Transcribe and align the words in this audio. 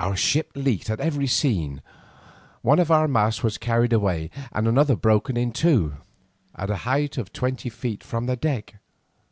Our 0.00 0.16
ship 0.16 0.50
leaked 0.56 0.90
at 0.90 0.98
every 0.98 1.28
seam, 1.28 1.80
one 2.62 2.80
of 2.80 2.90
our 2.90 3.06
masts 3.06 3.44
was 3.44 3.56
carried 3.56 3.92
away, 3.92 4.30
and 4.50 4.66
another 4.66 4.96
broken 4.96 5.36
in 5.36 5.52
two, 5.52 5.98
at 6.56 6.70
a 6.70 6.76
height 6.82 7.16
of 7.18 7.32
twenty 7.32 7.68
feet 7.70 8.02
from 8.02 8.26
the 8.26 8.34
deck. 8.34 8.74